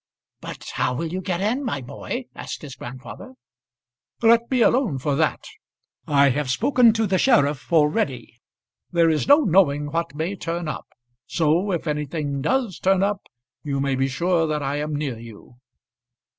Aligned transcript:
"But 0.39 0.71
how 0.73 0.95
will 0.95 1.13
you 1.13 1.21
get 1.21 1.41
in, 1.41 1.63
my 1.63 1.79
boy?" 1.79 2.25
asked 2.33 2.63
his 2.63 2.73
grandfather. 2.75 3.33
"Let 4.23 4.49
me 4.49 4.61
alone 4.63 4.97
for 4.97 5.13
that. 5.15 5.43
I 6.07 6.29
have 6.31 6.49
spoken 6.49 6.91
to 6.93 7.05
the 7.05 7.19
sheriff 7.19 7.71
already. 7.71 8.41
There 8.91 9.11
is 9.11 9.27
no 9.27 9.41
knowing 9.41 9.91
what 9.91 10.15
may 10.15 10.35
turn 10.35 10.67
up; 10.67 10.87
so 11.27 11.69
if 11.71 11.85
anything 11.85 12.41
does 12.41 12.79
turn 12.79 13.03
up 13.03 13.21
you 13.61 13.79
may 13.79 13.93
be 13.93 14.07
sure 14.07 14.47
that 14.47 14.63
I 14.63 14.77
am 14.77 14.95
near 14.95 15.19
you." 15.19 15.57